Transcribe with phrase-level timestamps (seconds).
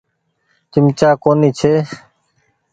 [0.71, 1.73] چمچآ ڪونيٚ ڇي۔